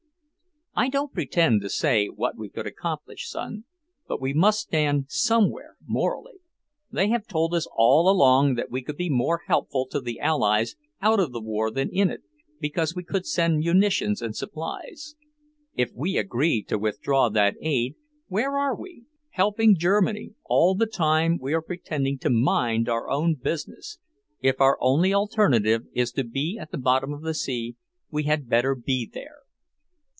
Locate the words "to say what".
1.61-2.37